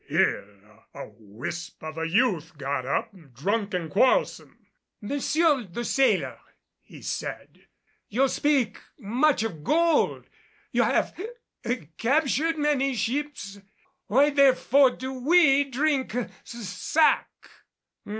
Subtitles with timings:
[0.07, 0.59] Here
[0.95, 4.65] a whisp of a youth got up, drunk and quarrelsome.
[4.99, 6.39] "Monsieur, the sailor,"
[6.81, 7.67] he said,
[8.09, 10.25] "you speak much of gold.
[10.71, 11.15] You have
[11.61, 13.59] hic captured many ships.
[14.07, 16.31] Why therefore do we drink s
[16.67, 17.27] sack?"